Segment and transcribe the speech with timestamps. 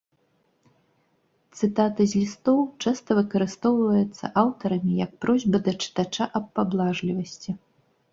[1.57, 7.51] Цытата з лістоў часта выкарыстоўваецца аўтарамі як просьба да чытача аб паблажлівасці.